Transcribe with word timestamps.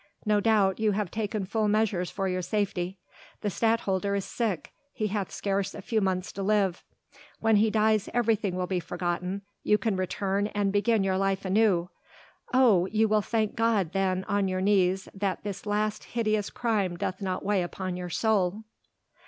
No 0.25 0.39
doubt 0.39 0.79
you 0.79 0.93
have 0.93 1.11
taken 1.11 1.45
full 1.45 1.67
measures 1.67 2.09
for 2.09 2.27
your 2.27 2.41
safety. 2.41 2.97
The 3.41 3.51
Stadtholder 3.51 4.15
is 4.15 4.25
sick. 4.25 4.71
He 4.91 5.09
hath 5.09 5.29
scarce 5.31 5.75
a 5.75 5.81
few 5.83 6.01
months 6.01 6.31
to 6.31 6.41
live; 6.41 6.83
when 7.39 7.57
he 7.57 7.69
dies 7.69 8.09
everything 8.11 8.55
will 8.55 8.65
be 8.65 8.79
forgotten, 8.79 9.43
you 9.61 9.77
can 9.77 9.95
return 9.95 10.47
and 10.55 10.73
begin 10.73 11.03
your 11.03 11.17
life 11.19 11.45
anew. 11.45 11.91
Oh! 12.51 12.87
you 12.87 13.07
will 13.07 13.21
thank 13.21 13.53
God 13.55 13.93
then 13.93 14.23
on 14.27 14.47
your 14.47 14.59
knees, 14.59 15.07
that 15.13 15.43
this 15.43 15.67
last 15.67 16.03
hideous 16.05 16.49
crime 16.49 16.97
doth 16.97 17.21
not 17.21 17.45
weigh 17.45 17.61
upon 17.61 17.95
your 17.95 18.09
soul." 18.09 18.63